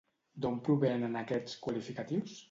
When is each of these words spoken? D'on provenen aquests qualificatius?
D'on 0.45 0.55
provenen 0.67 1.19
aquests 1.19 1.59
qualificatius? 1.67 2.39